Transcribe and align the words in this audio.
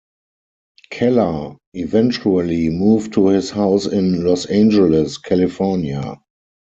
Kellar 0.91 1.57
eventually 1.75 2.69
moved 2.71 3.13
to 3.13 3.27
his 3.27 3.51
house 3.51 3.85
in 3.85 4.25
Los 4.25 4.47
Angeles, 4.47 5.19
California. 5.19 6.19